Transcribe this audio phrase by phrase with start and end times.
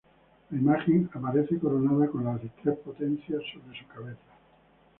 [0.49, 4.31] La imagen aparece coronada con las tres potencias sobre su cabeza.